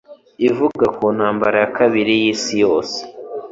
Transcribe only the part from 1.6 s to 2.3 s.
ya Kabiri